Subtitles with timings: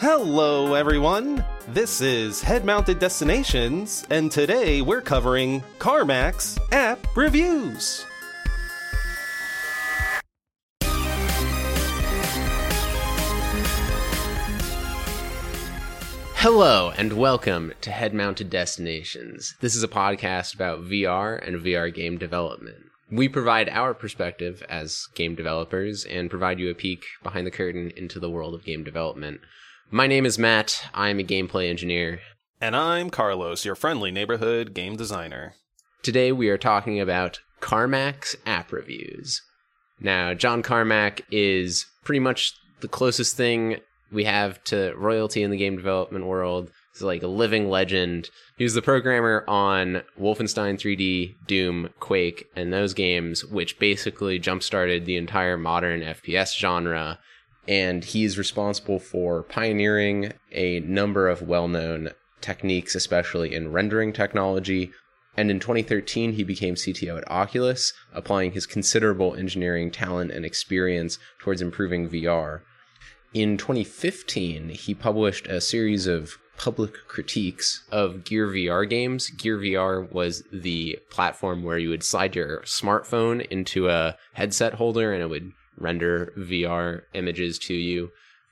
[0.00, 1.44] Hello, everyone.
[1.66, 8.06] This is Head Mounted Destinations, and today we're covering Carmack's app reviews.
[16.36, 19.56] Hello and welcome to Head Mounted Destinations.
[19.60, 22.84] This is a podcast about VR and VR game development.
[23.10, 27.90] We provide our perspective as game developers and provide you a peek behind the curtain
[27.96, 29.40] into the world of game development.
[29.90, 30.84] My name is Matt.
[30.92, 32.20] I'm a gameplay engineer.
[32.60, 35.54] And I'm Carlos, your friendly neighborhood game designer.
[36.02, 39.40] Today we are talking about Carmack's app reviews.
[39.98, 43.78] Now, John Carmack is pretty much the closest thing
[44.12, 46.70] we have to royalty in the game development world.
[46.98, 48.28] He's like a living legend.
[48.56, 54.64] He was the programmer on Wolfenstein 3D, Doom, Quake, and those games, which basically jump
[54.64, 57.20] started the entire modern FPS genre.
[57.68, 64.90] And he's responsible for pioneering a number of well known techniques, especially in rendering technology.
[65.36, 71.20] And in 2013, he became CTO at Oculus, applying his considerable engineering talent and experience
[71.38, 72.62] towards improving VR.
[73.34, 79.30] In 2015, he published a series of public critiques of Gear VR games.
[79.30, 85.12] Gear VR was the platform where you would slide your smartphone into a headset holder
[85.12, 88.10] and it would render VR images to you.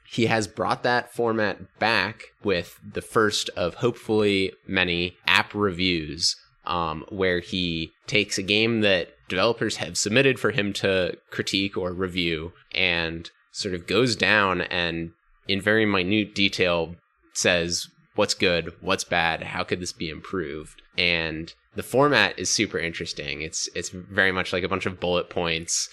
[0.08, 7.04] He has brought that format back with the first of hopefully many app reviews, um,
[7.08, 12.52] where he takes a game that developers have submitted for him to critique or review
[12.72, 15.10] and sort of goes down and
[15.48, 16.94] in very minute detail
[17.32, 20.82] says what's good, what's bad, how could this be improved?
[20.98, 23.42] And the format is super interesting.
[23.42, 25.88] It's it's very much like a bunch of bullet points.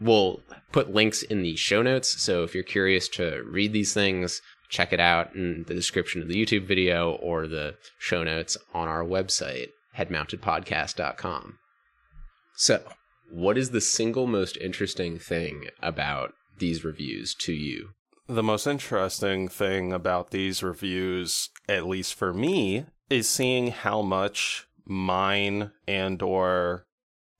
[0.00, 4.40] We'll put links in the show notes, so if you're curious to read these things,
[4.68, 8.88] check it out in the description of the YouTube video or the show notes on
[8.88, 11.58] our website, headmountedpodcast.com.
[12.56, 12.82] So,
[13.30, 17.90] what is the single most interesting thing about these reviews to you?
[18.26, 24.66] The most interesting thing about these reviews, at least for me, is seeing how much
[24.86, 26.86] mine and or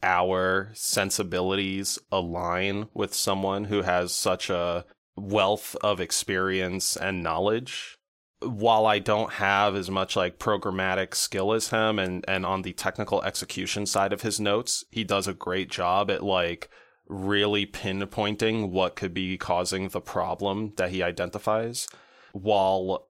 [0.02, 4.84] our sensibilities align with someone who has such a
[5.16, 7.96] wealth of experience and knowledge.
[8.42, 12.74] While I don't have as much like programmatic skill as him and and on the
[12.74, 16.68] technical execution side of his notes, he does a great job at like
[17.06, 21.88] really pinpointing what could be causing the problem that he identifies.
[22.32, 23.08] While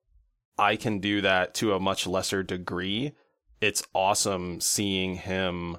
[0.59, 3.13] I can do that to a much lesser degree,
[3.61, 5.79] it's awesome seeing him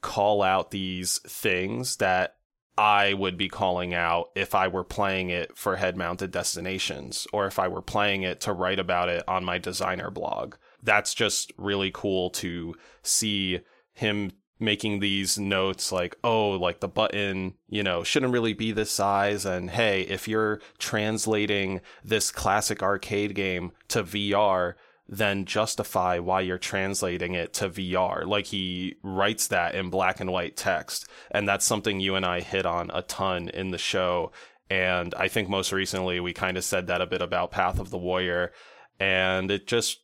[0.00, 2.36] call out these things that
[2.76, 7.46] I would be calling out if I were playing it for head mounted destinations or
[7.48, 10.54] if I were playing it to write about it on my designer blog.
[10.80, 13.60] That's just really cool to see
[13.94, 14.30] him
[14.60, 19.44] making these notes like, oh, like the button, you know, shouldn't really be this size.
[19.44, 24.74] And hey, if you're translating this classic arcade game to VR,
[25.08, 28.26] then justify why you're translating it to VR.
[28.26, 31.08] Like he writes that in black and white text.
[31.30, 34.32] And that's something you and I hit on a ton in the show.
[34.68, 37.88] And I think most recently we kind of said that a bit about Path of
[37.88, 38.52] the Warrior.
[39.00, 40.00] And it just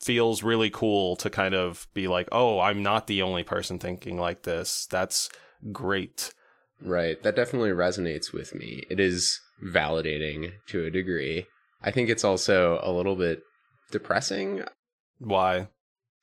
[0.00, 4.18] feels really cool to kind of be like, oh, I'm not the only person thinking
[4.18, 4.86] like this.
[4.90, 5.30] That's
[5.72, 6.32] great.
[6.80, 7.20] Right.
[7.22, 8.84] That definitely resonates with me.
[8.88, 11.46] It is validating to a degree.
[11.82, 13.42] I think it's also a little bit
[13.90, 14.62] depressing.
[15.18, 15.68] Why?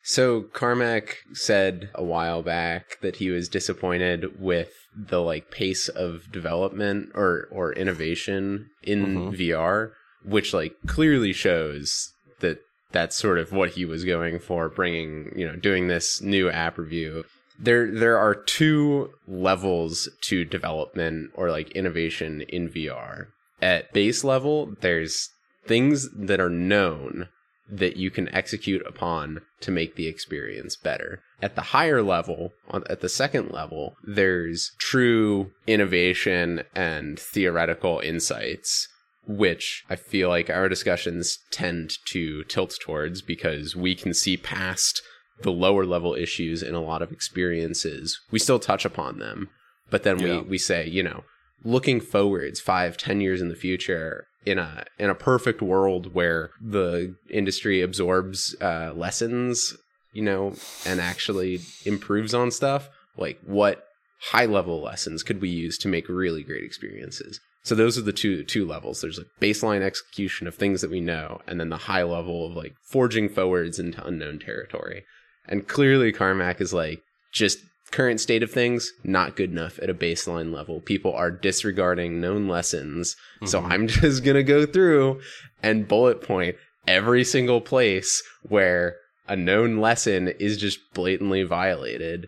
[0.07, 6.31] So Carmack said a while back that he was disappointed with the like pace of
[6.31, 9.29] development or or innovation in mm-hmm.
[9.33, 9.91] VR,
[10.23, 12.59] which like clearly shows that
[12.95, 16.77] that's sort of what he was going for bringing you know doing this new app
[16.77, 17.25] review
[17.59, 23.27] there there are two levels to development or like innovation in VR
[23.61, 25.29] at base level there's
[25.67, 27.27] things that are known
[27.69, 31.23] that you can execute upon to make the experience better.
[31.41, 38.87] At the higher level, at the second level, there's true innovation and theoretical insights
[39.27, 45.01] which I feel like our discussions tend to tilt towards because we can see past
[45.41, 48.19] the lower level issues in a lot of experiences.
[48.31, 49.49] We still touch upon them,
[49.89, 50.39] but then yeah.
[50.39, 51.23] we, we say, you know,
[51.63, 56.51] looking forwards five, ten years in the future in a in a perfect world where
[56.61, 59.75] the industry absorbs uh, lessons,
[60.13, 60.55] you know,
[60.85, 63.83] and actually improves on stuff, like what
[64.31, 67.39] high level lessons could we use to make really great experiences?
[67.65, 69.01] So those are the two two levels.
[69.01, 72.55] There's a baseline execution of things that we know, and then the high level of
[72.55, 75.03] like forging forwards into unknown territory.
[75.47, 77.01] And clearly Carmack is like
[77.33, 77.57] just
[77.91, 80.79] current state of things not good enough at a baseline level.
[80.79, 83.15] People are disregarding known lessons.
[83.37, 83.47] Mm-hmm.
[83.47, 85.21] So I'm just going to go through
[85.63, 86.55] and bullet point
[86.87, 88.97] every single place where
[89.27, 92.27] a known lesson is just blatantly violated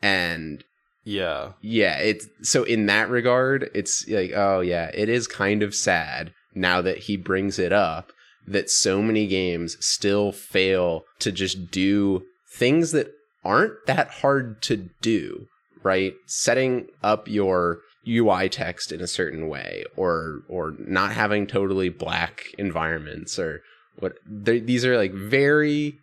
[0.00, 0.64] and
[1.08, 1.52] yeah.
[1.62, 6.34] Yeah, it's so in that regard, it's like, oh yeah, it is kind of sad
[6.54, 8.12] now that he brings it up
[8.46, 13.10] that so many games still fail to just do things that
[13.42, 15.46] aren't that hard to do,
[15.82, 16.12] right?
[16.26, 22.42] Setting up your UI text in a certain way or or not having totally black
[22.58, 23.62] environments or
[23.98, 26.00] what these are like very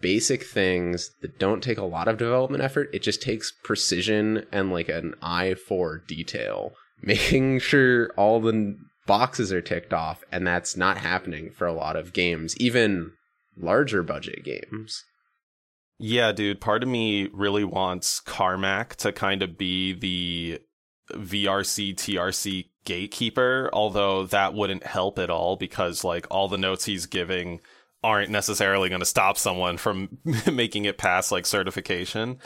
[0.00, 2.90] basic things that don't take a lot of development effort.
[2.92, 6.72] It just takes precision and like an eye for detail,
[7.02, 8.76] making sure all the
[9.06, 10.24] boxes are ticked off.
[10.32, 13.12] And that's not happening for a lot of games, even
[13.56, 15.04] larger budget games.
[15.98, 16.60] Yeah, dude.
[16.60, 20.60] Part of me really wants Carmack to kind of be the
[21.14, 27.06] VRC TRC gatekeeper, although that wouldn't help at all because like all the notes he's
[27.06, 27.60] giving
[28.06, 30.18] aren't necessarily going to stop someone from
[30.52, 32.38] making it past like certification.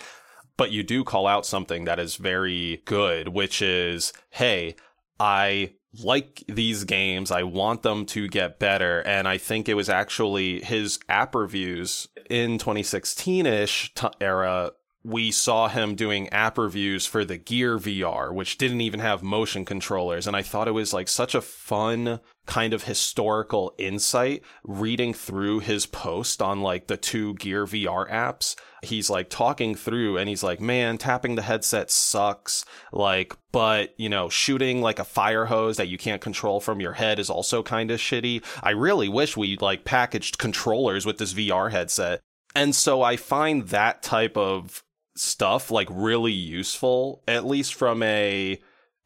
[0.56, 4.76] But you do call out something that is very good, which is, hey,
[5.18, 7.30] I like these games.
[7.30, 9.00] I want them to get better.
[9.00, 14.72] And I think it was actually his app reviews in 2016 ish era
[15.02, 19.64] we saw him doing app reviews for the Gear VR, which didn't even have motion
[19.64, 20.26] controllers.
[20.26, 25.61] And I thought it was like such a fun kind of historical insight reading through
[25.61, 28.56] his post on like the two Gear VR apps.
[28.82, 32.67] He's like talking through and he's like, man, tapping the headset sucks.
[32.93, 36.93] Like, but you know, shooting like a fire hose that you can't control from your
[36.93, 38.44] head is also kind of shitty.
[38.62, 42.20] I really wish we like packaged controllers with this VR headset.
[42.55, 44.82] And so I find that type of
[45.20, 48.58] stuff like really useful, at least from a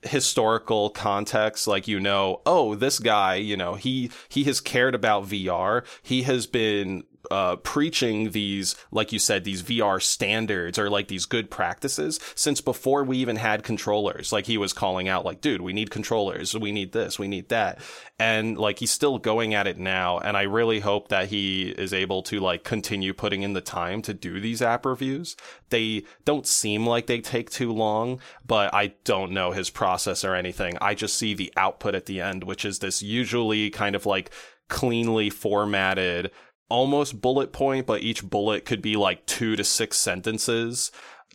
[0.02, 1.66] historical context.
[1.66, 6.22] Like you know oh this guy you know he he has cared about VR he
[6.22, 11.50] has been uh, preaching these, like you said, these VR standards or like these good
[11.50, 14.32] practices since before we even had controllers.
[14.32, 16.54] Like he was calling out, like, dude, we need controllers.
[16.54, 17.18] We need this.
[17.18, 17.80] We need that.
[18.18, 20.18] And like he's still going at it now.
[20.18, 24.02] And I really hope that he is able to like continue putting in the time
[24.02, 25.36] to do these app reviews.
[25.70, 30.34] They don't seem like they take too long, but I don't know his process or
[30.34, 30.78] anything.
[30.80, 34.30] I just see the output at the end, which is this usually kind of like
[34.68, 36.30] cleanly formatted
[36.68, 40.90] almost bullet point, but each bullet could be like two to six sentences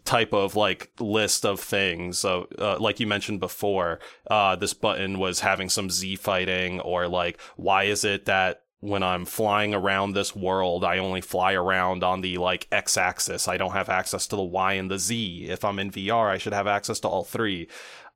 [0.05, 2.17] type of like list of things.
[2.17, 3.99] So, uh, like you mentioned before,
[4.29, 9.03] uh, this button was having some Z fighting, or like, why is it that when
[9.03, 13.47] I'm flying around this world, I only fly around on the like X axis.
[13.47, 15.47] I don't have access to the Y and the Z.
[15.49, 17.67] If I'm in VR, I should have access to all three.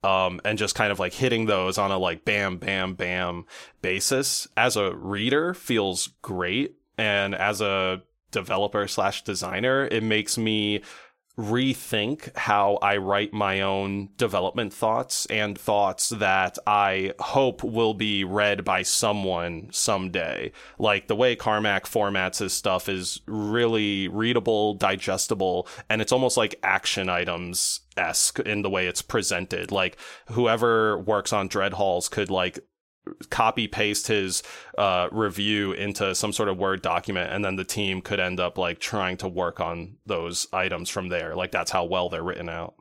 [0.03, 3.45] Um, and just kind of like hitting those on a like bam, bam, bam
[3.81, 8.01] basis as a reader feels great and as a
[8.31, 10.81] developer slash designer, it makes me
[11.37, 18.23] rethink how I write my own development thoughts and thoughts that I hope will be
[18.23, 20.51] read by someone someday.
[20.77, 26.59] Like the way Carmack formats his stuff is really readable, digestible, and it's almost like
[26.61, 29.71] action items esque in the way it's presented.
[29.71, 29.97] Like
[30.31, 32.59] whoever works on Dread Halls could like
[33.29, 34.43] copy paste his
[34.77, 38.57] uh, review into some sort of word document and then the team could end up
[38.57, 41.35] like trying to work on those items from there.
[41.35, 42.75] Like that's how well they're written out.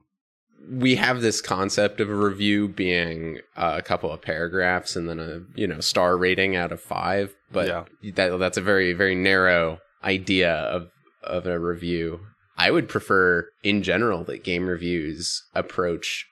[0.70, 5.18] We have this concept of a review being uh, a couple of paragraphs and then
[5.18, 8.12] a you know star rating out of five but yeah.
[8.14, 10.90] that that's a very very narrow idea of
[11.22, 12.20] of a review.
[12.56, 16.26] I would prefer in general that game reviews approach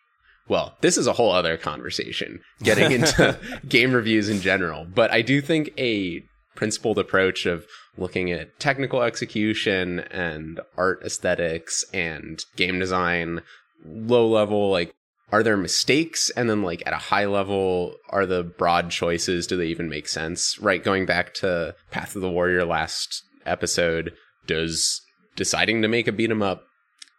[0.50, 3.38] well, this is a whole other conversation getting into
[3.68, 4.84] game reviews in general.
[4.84, 6.22] But I do think a
[6.56, 7.64] principled approach of
[7.96, 13.42] looking at technical execution and art aesthetics and game design,
[13.86, 14.92] low level, like,
[15.30, 16.30] are there mistakes?
[16.30, 20.08] And then, like, at a high level, are the broad choices, do they even make
[20.08, 20.58] sense?
[20.58, 20.82] Right?
[20.82, 24.12] Going back to Path of the Warrior last episode,
[24.48, 25.00] does
[25.36, 26.64] deciding to make a beat 'em up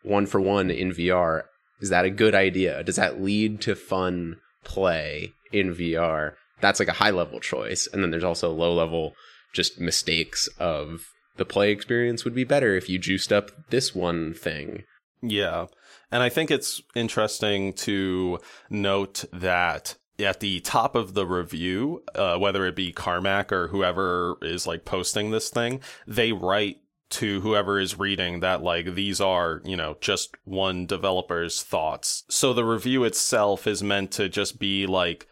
[0.03, 1.43] one for one in VR
[1.81, 2.83] is that a good idea?
[2.83, 6.33] Does that lead to fun play in VR?
[6.61, 7.87] That's like a high level choice.
[7.91, 9.13] And then there's also low level
[9.53, 11.07] just mistakes of
[11.37, 14.83] the play experience would be better if you juiced up this one thing.
[15.21, 15.67] Yeah.
[16.11, 22.37] And I think it's interesting to note that at the top of the review, uh,
[22.37, 26.77] whether it be Carmack or whoever is like posting this thing, they write
[27.11, 32.23] to whoever is reading that like these are, you know, just one developer's thoughts.
[32.29, 35.27] So the review itself is meant to just be like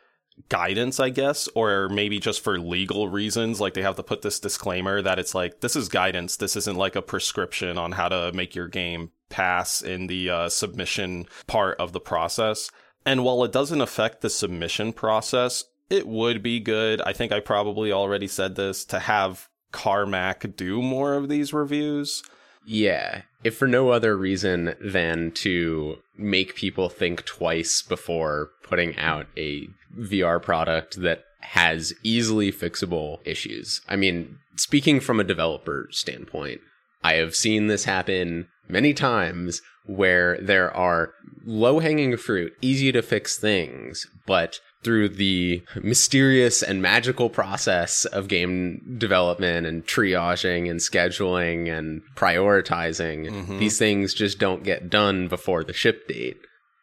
[0.48, 3.60] guidance, I guess, or maybe just for legal reasons.
[3.60, 6.38] Like they have to put this disclaimer that it's like, this is guidance.
[6.38, 10.50] This isn't like a prescription on how to make your game pass in the uh,
[10.50, 12.72] submission part of the process.
[13.06, 17.02] And while it doesn't affect the submission process, it would be good.
[17.02, 22.24] I think I probably already said this to have Carmack do more of these reviews.
[22.66, 29.28] Yeah, if for no other reason than to make people think twice before putting out
[29.38, 33.82] a VR product that has easily fixable issues.
[33.88, 36.62] I mean, speaking from a developer standpoint,
[37.04, 41.14] I have seen this happen many times where there are
[41.46, 48.28] low hanging fruit, easy to fix things, but through the mysterious and magical process of
[48.28, 53.60] game development and triaging and scheduling and prioritizing, mm-hmm.
[53.60, 56.38] these things just don't get done before the ship date.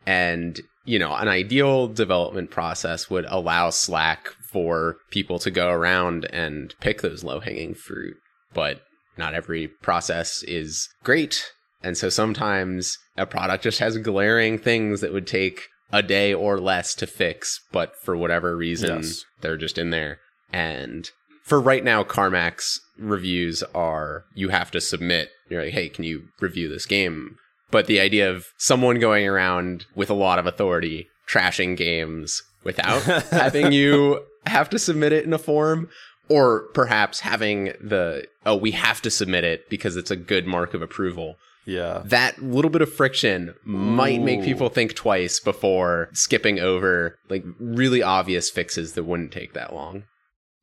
[0.06, 6.26] And, you know, an ideal development process would allow Slack for people to go around
[6.32, 8.16] and pick those low hanging fruit.
[8.52, 8.82] But
[9.16, 11.50] not every process is great.
[11.82, 15.62] And so sometimes a product just has glaring things that would take
[15.92, 19.24] a day or less to fix, but for whatever reason, yes.
[19.40, 20.18] they're just in there.
[20.52, 21.10] And
[21.42, 25.30] for right now, Carmack's reviews are you have to submit.
[25.48, 27.36] You're like, hey, can you review this game?
[27.70, 33.02] But the idea of someone going around with a lot of authority trashing games without
[33.30, 35.88] having you have to submit it in a form,
[36.28, 40.74] or perhaps having the oh, we have to submit it because it's a good mark
[40.74, 41.36] of approval.
[41.66, 42.02] Yeah.
[42.04, 48.02] That little bit of friction might make people think twice before skipping over like really
[48.02, 50.04] obvious fixes that wouldn't take that long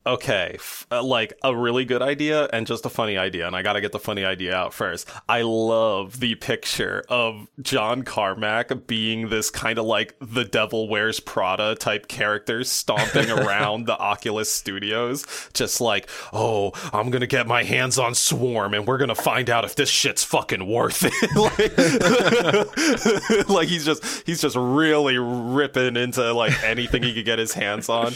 [0.06, 3.48] okay, f- uh, like a really good idea and just a funny idea.
[3.48, 5.10] And I got to get the funny idea out first.
[5.30, 11.20] I love the picture of John Carmack being this kind of like the Devil Wears
[11.20, 17.48] Prada type character stomping around the Oculus studios, just like, oh, I'm going to get
[17.48, 21.04] my hands on Swarm and we're going to find out if this shit's fucking worth
[21.06, 21.14] it.
[23.40, 27.54] like, like he's just, he's just really ripping into like anything he could get his
[27.54, 28.14] hands on.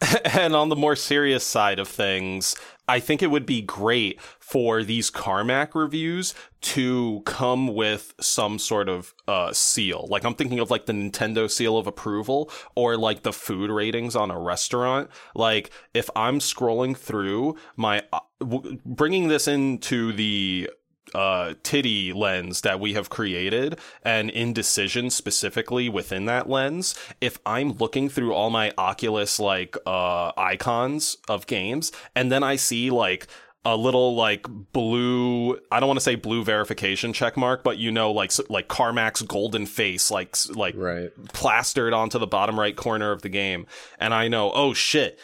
[0.24, 2.54] and on the more serious side of things,
[2.86, 8.88] I think it would be great for these Carmack reviews to come with some sort
[8.88, 10.06] of uh, seal.
[10.08, 14.16] Like I'm thinking of like the Nintendo seal of approval or like the food ratings
[14.16, 15.10] on a restaurant.
[15.34, 20.70] Like if I'm scrolling through my uh, w- bringing this into the
[21.14, 27.72] uh, titty lens that we have created and indecision specifically within that lens, if I'm
[27.72, 33.26] looking through all my Oculus like uh, icons of games and then I see like
[33.64, 37.90] a little like blue I don't want to say blue verification check mark but you
[37.90, 41.10] know like like Carmack's golden face like like right.
[41.32, 43.66] plastered onto the bottom right corner of the game
[43.98, 45.18] and I know oh shit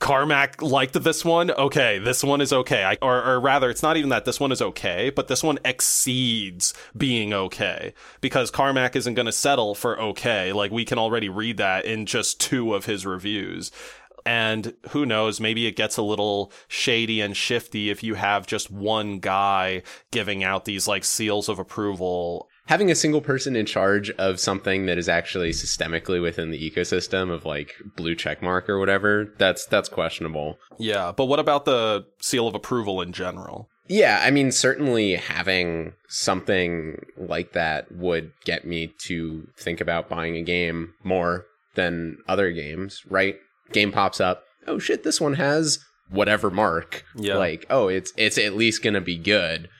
[0.00, 1.50] Carmack liked this one.
[1.50, 2.84] Okay, this one is okay.
[2.84, 5.58] I, or, or rather, it's not even that this one is okay, but this one
[5.64, 10.52] exceeds being okay because Carmack isn't going to settle for okay.
[10.52, 13.72] Like we can already read that in just two of his reviews.
[14.24, 18.70] And who knows, maybe it gets a little shady and shifty if you have just
[18.70, 24.10] one guy giving out these like seals of approval having a single person in charge
[24.10, 29.32] of something that is actually systemically within the ecosystem of like blue checkmark or whatever,
[29.38, 30.58] that's that's questionable.
[30.78, 33.68] Yeah, but what about the seal of approval in general?
[33.88, 40.36] Yeah, I mean certainly having something like that would get me to think about buying
[40.36, 43.36] a game more than other games, right?
[43.72, 45.78] Game pops up, oh shit, this one has
[46.10, 47.04] whatever mark.
[47.16, 47.36] Yeah.
[47.36, 49.70] Like, oh, it's it's at least going to be good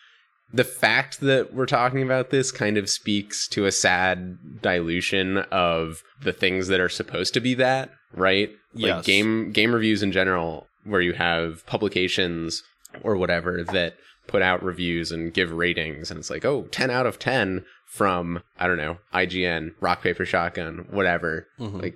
[0.52, 6.02] the fact that we're talking about this kind of speaks to a sad dilution of
[6.23, 8.50] the things that are supposed to be that, right?
[8.75, 9.07] Like yes.
[9.07, 12.62] game game reviews in general where you have publications
[13.02, 13.95] or whatever that
[14.26, 18.43] put out reviews and give ratings and it's like, "Oh, 10 out of 10 from
[18.59, 21.81] I don't know, IGN, Rock Paper Shotgun, whatever." Mm-hmm.
[21.81, 21.95] Like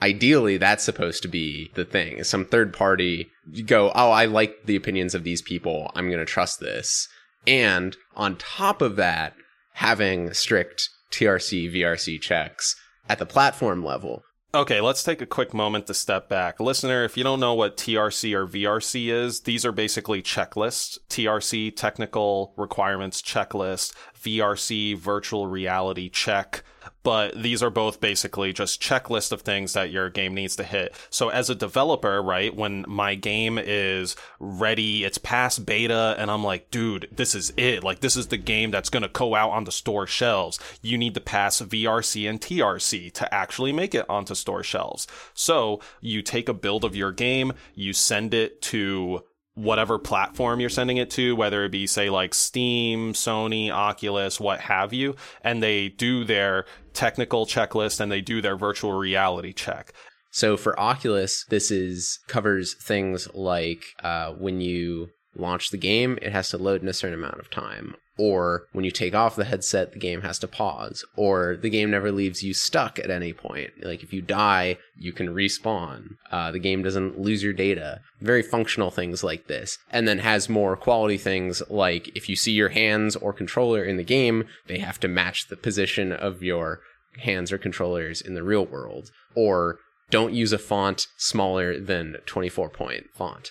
[0.00, 2.24] ideally that's supposed to be the thing.
[2.24, 3.30] Some third party
[3.66, 5.92] go, "Oh, I like the opinions of these people.
[5.94, 7.08] I'm going to trust this."
[7.46, 9.34] And on top of that,
[9.74, 12.76] having strict TRC, VRC checks
[13.08, 14.22] at the platform level.
[14.54, 16.60] Okay, let's take a quick moment to step back.
[16.60, 20.98] Listener, if you don't know what TRC or VRC is, these are basically checklists.
[21.08, 26.62] TRC, technical requirements checklist, VRC, virtual reality check
[27.02, 30.94] but these are both basically just checklist of things that your game needs to hit.
[31.10, 36.44] So as a developer, right, when my game is ready, it's past beta, and I'm
[36.44, 37.82] like, dude, this is it.
[37.82, 40.58] Like, this is the game that's going to go out on the store shelves.
[40.80, 45.06] You need to pass VRC and TRC to actually make it onto store shelves.
[45.34, 49.24] So you take a build of your game, you send it to
[49.54, 54.60] whatever platform you're sending it to, whether it be, say, like Steam, Sony, Oculus, what
[54.60, 59.92] have you, and they do their technical checklist and they do their virtual reality check.
[60.30, 66.32] So for Oculus, this is covers things like uh, when you launch the game, it
[66.32, 67.94] has to load in a certain amount of time.
[68.24, 71.04] Or when you take off the headset, the game has to pause.
[71.16, 73.72] Or the game never leaves you stuck at any point.
[73.82, 76.18] Like if you die, you can respawn.
[76.30, 78.00] Uh, the game doesn't lose your data.
[78.20, 79.76] Very functional things like this.
[79.90, 83.96] And then has more quality things like if you see your hands or controller in
[83.96, 86.78] the game, they have to match the position of your
[87.18, 89.10] hands or controllers in the real world.
[89.34, 93.50] Or don't use a font smaller than 24 point font.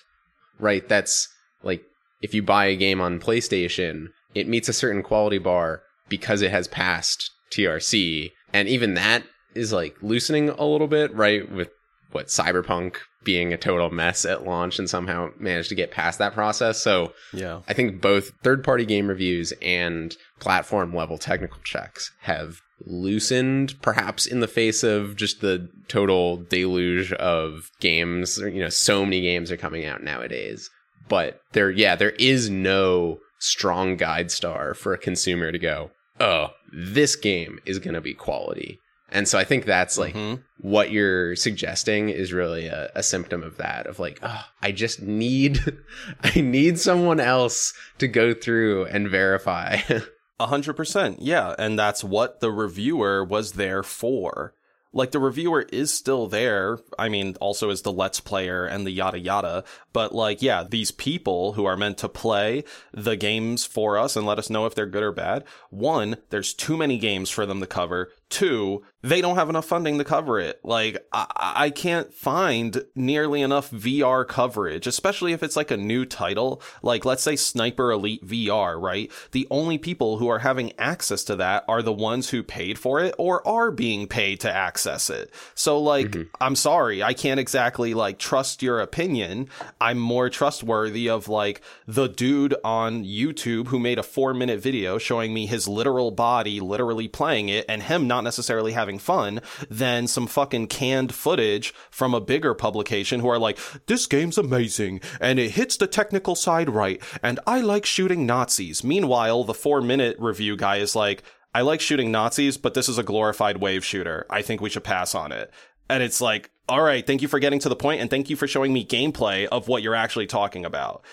[0.58, 0.88] Right?
[0.88, 1.28] That's
[1.62, 1.84] like
[2.22, 6.50] if you buy a game on PlayStation, it meets a certain quality bar because it
[6.50, 8.32] has passed TRC.
[8.52, 9.22] And even that
[9.54, 11.50] is like loosening a little bit, right?
[11.50, 11.70] With
[12.12, 16.34] what Cyberpunk being a total mess at launch and somehow managed to get past that
[16.34, 16.82] process.
[16.82, 17.60] So Yeah.
[17.68, 24.26] I think both third party game reviews and platform level technical checks have loosened, perhaps
[24.26, 28.38] in the face of just the total deluge of games.
[28.38, 30.68] You know, so many games are coming out nowadays.
[31.08, 36.48] But there, yeah, there is no strong guide star for a consumer to go, oh,
[36.72, 38.78] this game is going to be quality.
[39.10, 40.42] And so I think that's like Mhm.
[40.58, 45.02] what you're suggesting is really a, a symptom of that of like oh, i just
[45.02, 45.58] need
[46.24, 49.76] i need someone else to go through and verify
[50.40, 54.54] A hundred percent, yeah, and that's what the reviewer was there for.
[54.92, 56.78] Like the reviewer is still there.
[56.98, 59.64] I mean, also is the let's player and the yada yada.
[59.92, 64.26] But like, yeah, these people who are meant to play the games for us and
[64.26, 65.44] let us know if they're good or bad.
[65.70, 68.10] One, there's too many games for them to cover.
[68.28, 70.60] Two, they don't have enough funding to cover it.
[70.62, 76.04] Like, I, I can't find nearly enough VR coverage, especially if it's like a new
[76.06, 76.62] title.
[76.82, 79.10] Like, let's say Sniper Elite VR, right?
[79.32, 83.00] The only people who are having access to that are the ones who paid for
[83.00, 85.32] it or are being paid to access it.
[85.54, 86.34] So, like, mm-hmm.
[86.40, 89.48] I'm sorry, I can't exactly like trust your opinion.
[89.80, 94.98] I'm more trustworthy of like the dude on YouTube who made a four minute video
[94.98, 100.06] showing me his literal body literally playing it and him not necessarily having fun than
[100.06, 105.38] some fucking canned footage from a bigger publication who are like, this game's amazing and
[105.38, 108.82] it hits the technical side right and I like shooting Nazis.
[108.84, 111.22] Meanwhile, the four minute review guy is like,
[111.54, 114.26] I like shooting Nazis, but this is a glorified wave shooter.
[114.30, 115.52] I think we should pass on it.
[115.90, 118.36] And it's like, all right, thank you for getting to the point and thank you
[118.36, 121.04] for showing me gameplay of what you're actually talking about.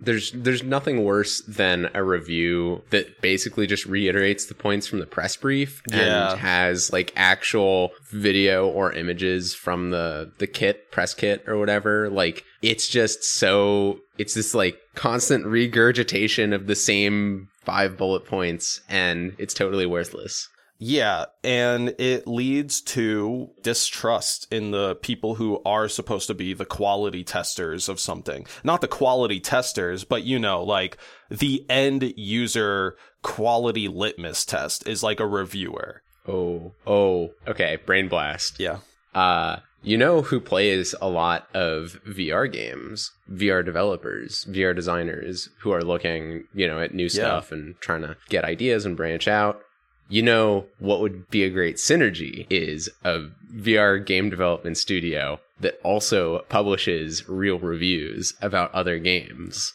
[0.00, 5.06] There's there's nothing worse than a review that basically just reiterates the points from the
[5.06, 6.32] press brief Yeah.
[6.32, 12.10] and has like actual video or images from the the kit press kit or whatever
[12.10, 18.80] like it's just so it's this like constant regurgitation of the same five bullet points
[18.88, 25.88] and it's totally worthless Yeah, and it leads to distrust in the people who are
[25.88, 28.46] supposed to be the quality testers of something.
[28.64, 30.96] Not the quality testers, but you know, like
[31.30, 36.02] the end user quality litmus test is like a reviewer.
[36.26, 38.78] oh oh okay brain blast Yeah.
[39.14, 43.12] Uh, you know who plays a lot of VR games?
[43.30, 48.16] VR developers, VR designers who are looking, you know, at new stuff and trying to
[48.28, 49.60] get ideas and branch out.
[50.08, 55.80] You know what would be a great synergy is a VR game development studio that
[55.82, 59.72] also publishes real reviews about other games.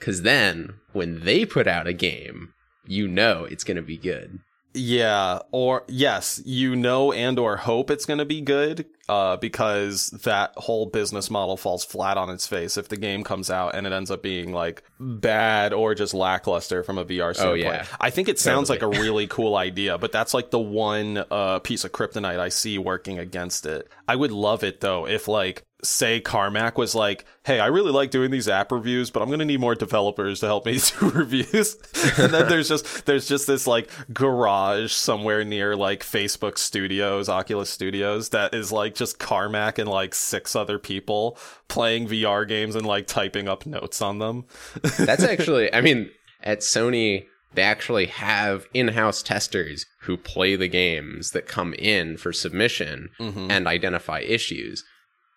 [0.00, 2.52] Cause then when they put out a game,
[2.86, 4.40] you know it's going to be good.
[4.74, 10.08] Yeah, or yes, you know and or hope it's going to be good uh because
[10.24, 13.86] that whole business model falls flat on its face if the game comes out and
[13.86, 17.60] it ends up being like bad or just lackluster from a VR standpoint.
[17.60, 17.86] yeah.
[18.00, 18.90] I think it sounds Totally.
[18.92, 22.48] like a really cool idea, but that's like the one uh piece of kryptonite I
[22.48, 23.88] see working against it.
[24.08, 28.10] I would love it though if like say Carmack was like, "Hey, I really like
[28.10, 31.10] doing these app reviews, but I'm going to need more developers to help me do
[31.10, 31.76] reviews."
[32.18, 37.70] and then there's just there's just this like garage somewhere near like Facebook Studios, Oculus
[37.70, 42.86] Studios that is like just Carmack and like six other people playing VR games and
[42.86, 44.44] like typing up notes on them.
[44.98, 46.10] That's actually, I mean,
[46.42, 52.32] at Sony, they actually have in-house testers who play the games that come in for
[52.32, 53.46] submission Mhm.
[53.50, 54.84] and identify issues.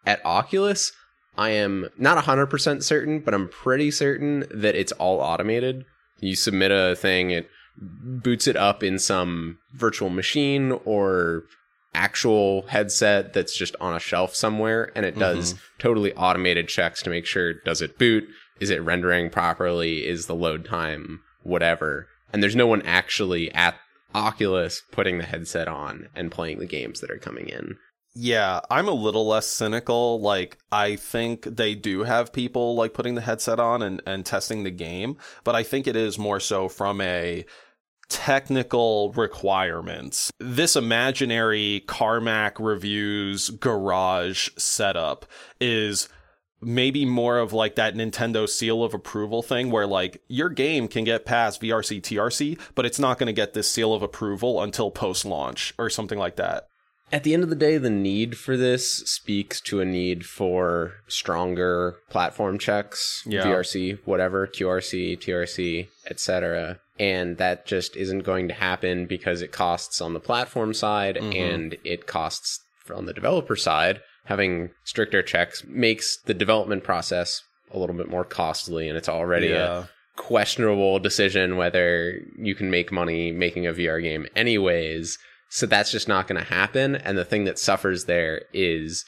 [0.08, 0.94] At Oculus,
[1.38, 5.84] I am not 100% certain, but I'm pretty certain that it's all automated.
[6.22, 11.44] You submit a thing, it boots it up in some virtual machine or
[11.94, 15.64] actual headset that's just on a shelf somewhere, and it does mm-hmm.
[15.80, 18.24] totally automated checks to make sure does it boot?
[18.62, 20.08] Is it rendering properly?
[20.08, 22.08] Is the load time whatever?
[22.32, 23.76] And there's no one actually at
[24.16, 27.76] Oculus putting the headset on and playing the games that are coming in.
[28.20, 30.20] Yeah, I'm a little less cynical.
[30.20, 34.64] Like, I think they do have people like putting the headset on and, and testing
[34.64, 37.46] the game, but I think it is more so from a
[38.10, 40.32] technical requirements.
[40.40, 45.28] This imaginary Carmack reviews garage setup
[45.62, 46.10] is
[46.60, 51.04] maybe more of like that Nintendo seal of approval thing where like your game can
[51.04, 54.90] get past VRC TRC, but it's not going to get this seal of approval until
[54.90, 56.68] post launch or something like that.
[57.12, 60.96] At the end of the day, the need for this speaks to a need for
[61.08, 63.44] stronger platform checks, Yeah.
[63.46, 66.80] VRC, whatever, QRC, TRC, etc.
[67.00, 71.36] And that just isn't going to happen because it costs on the platform side Mhm.
[71.36, 72.60] and it costs
[72.94, 74.02] on the developer side.
[74.26, 77.42] Having stricter checks makes the development process
[77.72, 82.92] a little bit more costly, and it's already a questionable decision whether you can make
[82.92, 85.18] money making a VR game anyways.
[85.50, 86.96] So that's just not going to happen.
[86.96, 89.06] And the thing that suffers there is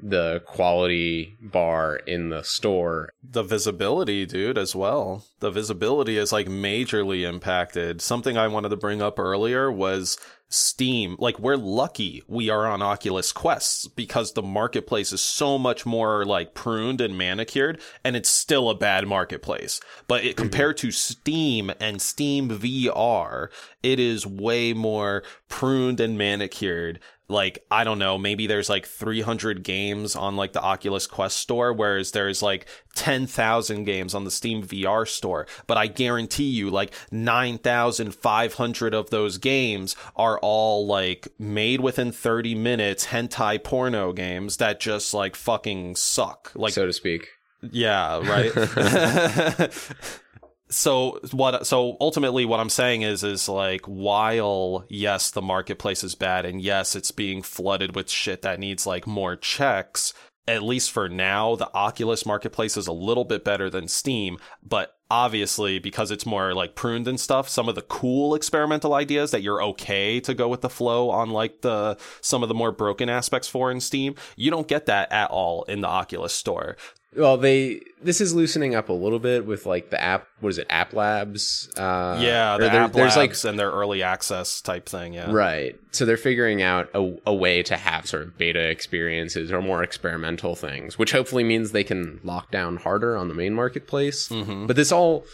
[0.00, 3.10] the quality bar in the store.
[3.30, 5.24] the visibility, dude, as well.
[5.40, 8.00] The visibility is like majorly impacted.
[8.00, 10.18] Something I wanted to bring up earlier was
[10.50, 11.16] Steam.
[11.18, 16.24] Like, we're lucky we are on Oculus Quests because the marketplace is so much more
[16.24, 19.80] like pruned and manicured, and it's still a bad marketplace.
[20.06, 20.38] But it, mhm.
[20.38, 23.48] compared to Steam and Steam VR,
[23.82, 29.62] it is way more pruned and manicured like I don't know, maybe there's like 300
[29.62, 34.62] games on like the Oculus Quest store, whereas there's like 10,000 games on the Steam
[34.62, 35.46] VR store.
[35.66, 42.54] But I guarantee you, like 9,500 of those games are all like made within 30
[42.54, 46.50] minutes hentai porno games that just like fucking suck.
[46.54, 47.28] Like so to speak.
[47.70, 48.52] yeah, right.
[50.70, 56.14] so what so ultimately what I'm saying is is like while yes the marketplace is
[56.14, 60.12] bad and yes it's being flooded with shit that needs like more checks
[60.46, 64.94] at least for now the Oculus marketplace is a little bit better than Steam but
[65.10, 69.42] obviously because it's more like pruned and stuff some of the cool experimental ideas that
[69.42, 73.08] you're okay to go with the flow on like the some of the more broken
[73.08, 76.76] aspects for in Steam you don't get that at all in the Oculus store
[77.16, 80.26] Well, they this is loosening up a little bit with like the app.
[80.40, 80.66] What is it?
[80.68, 81.68] App Labs.
[81.76, 85.14] Uh, Yeah, the app there's like and their early access type thing.
[85.14, 85.74] Yeah, Right.
[85.90, 89.82] So they're figuring out a, a way to have sort of beta experiences or more
[89.82, 94.28] experimental things, which hopefully means they can lock down harder on the main marketplace.
[94.28, 94.66] Mhm.
[94.66, 95.24] But this all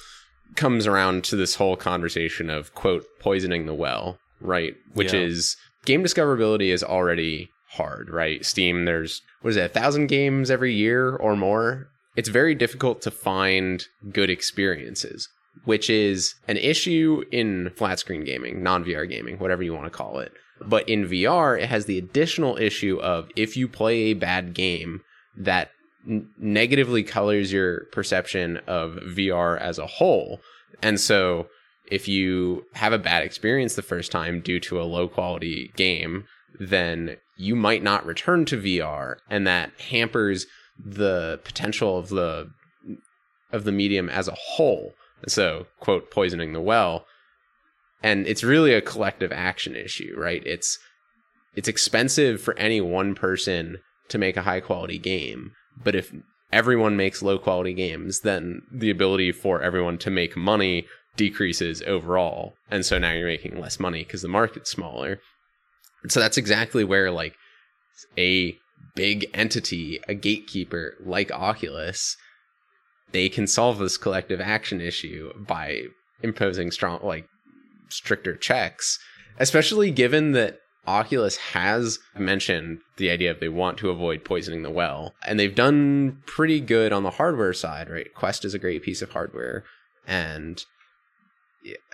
[0.55, 4.75] comes around to this whole conversation of, quote, poisoning the well, right?
[4.93, 5.21] Which Yeah.
[5.23, 8.45] is game discoverability is already hard, right?
[8.47, 11.89] Steam, there's, what is it, a thousand games every year or more?
[12.17, 15.29] It's very difficult to find good experiences
[15.65, 19.91] which is an issue in flat screen gaming, non VR gaming, whatever you want to
[19.91, 20.33] call it.
[20.61, 25.03] But in VR, it has the additional issue of if you play a bad game
[25.37, 25.71] that
[26.39, 30.41] negatively colors your perception of VR as a whole.
[30.83, 31.49] And so
[31.91, 36.25] if you have a bad experience the first time due to a low quality game,
[36.59, 40.47] then you might not return to VR and that hampers
[40.79, 42.51] the potential of the
[43.53, 44.95] of the medium as a whole.
[45.29, 47.07] So, quote, poisoning the well.
[48.03, 50.43] And it's really a collective action issue, right?
[50.45, 50.79] It's
[51.55, 56.13] it's expensive for any one person to make a high quality game, but if
[56.53, 60.87] everyone makes low quality games, then the ability for everyone to make money
[61.17, 62.55] decreases overall.
[62.71, 65.21] And so now you're making less money because the market's smaller.
[66.05, 67.35] And so that's exactly where like
[68.17, 68.57] a
[68.95, 72.17] big entity, a gatekeeper like Oculus,
[73.11, 75.85] they can solve this collective action issue by
[76.23, 77.27] imposing strong like
[77.89, 78.99] stricter checks,
[79.39, 84.71] especially given that Oculus has mentioned the idea of they want to avoid poisoning the
[84.71, 88.13] well, and they've done pretty good on the hardware side, right?
[88.15, 89.65] Quest is a great piece of hardware,
[90.07, 90.63] and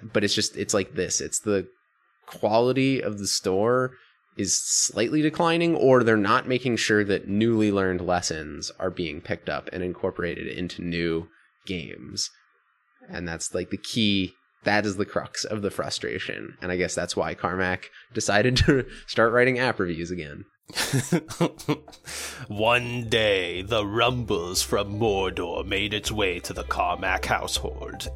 [0.03, 1.21] but it's just it's like this.
[1.21, 1.69] It's the
[2.27, 3.93] quality of the store
[4.37, 9.49] is slightly declining, or they're not making sure that newly learned lessons are being picked
[9.49, 11.29] up and incorporated into new
[11.67, 12.31] games.
[13.09, 16.57] And that's like the key That is the crux of the frustration.
[16.61, 20.45] And I guess that's why Carmack decided to start writing app reviews again.
[22.49, 28.09] One day, the rumbles from Mordor made its way to the Carmack household.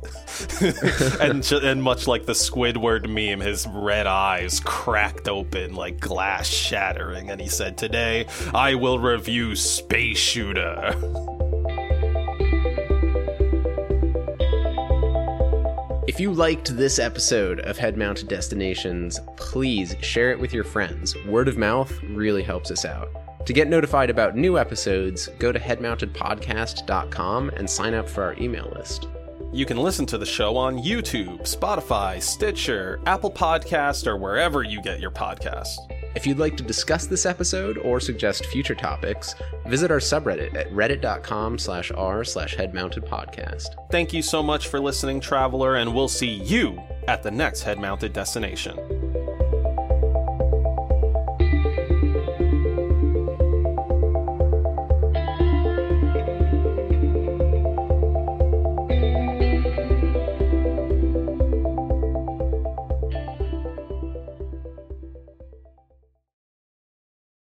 [1.20, 7.30] and, and much like the Squidward meme, his red eyes cracked open like glass shattering,
[7.30, 10.94] and he said, Today, I will review Space Shooter.
[16.14, 21.16] If you liked this episode of Head Mounted Destinations, please share it with your friends.
[21.26, 23.08] Word of mouth really helps us out.
[23.46, 28.72] To get notified about new episodes, go to headmountedpodcast.com and sign up for our email
[28.76, 29.08] list.
[29.52, 34.80] You can listen to the show on YouTube, Spotify, Stitcher, Apple Podcast, or wherever you
[34.82, 35.78] get your podcasts.
[36.14, 39.34] If you'd like to discuss this episode or suggest future topics,
[39.66, 43.90] visit our subreddit at reddit.com slash r slash headmountedpodcast.
[43.90, 47.78] Thank you so much for listening, traveler, and we'll see you at the next head
[47.78, 49.03] mounted destination.